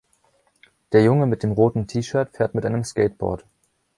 Der 0.93 1.03
Junge 1.03 1.27
mit 1.27 1.43
dem 1.43 1.51
roten 1.51 1.85
T-Shirt 1.85 2.35
fährt 2.35 2.55
mit 2.55 2.65
einem 2.65 2.83
Skateboard 2.83 3.45